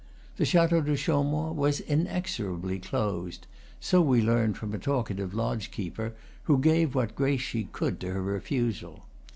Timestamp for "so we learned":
3.79-4.57